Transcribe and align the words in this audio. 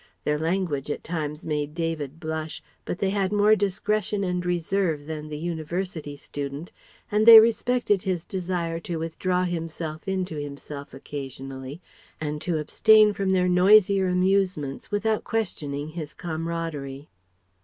Their 0.23 0.39
language 0.39 0.89
at 0.89 1.03
times 1.03 1.45
made 1.45 1.75
David 1.75 2.19
blush, 2.19 2.63
but 2.85 2.97
they 2.97 3.11
had 3.11 3.31
more 3.31 3.55
discretion 3.55 4.23
and 4.23 4.43
reserve 4.43 5.05
than 5.05 5.29
the 5.29 5.37
University 5.37 6.17
student, 6.17 6.71
and 7.11 7.27
they 7.27 7.39
respected 7.39 8.01
his 8.01 8.25
desire 8.25 8.79
to 8.79 8.97
withdraw 8.97 9.43
himself 9.43 10.07
into 10.07 10.37
himself 10.37 10.95
occasionally, 10.95 11.81
and 12.19 12.41
to 12.41 12.57
abstain 12.57 13.13
from 13.13 13.29
their 13.29 13.47
noisier 13.47 14.07
amusements 14.07 14.89
without 14.89 15.23
questioning 15.23 15.89
his 15.89 16.15
camaraderie. 16.15 17.07